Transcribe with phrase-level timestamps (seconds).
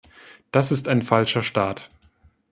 [0.51, 1.91] Das ist ein falscher Start.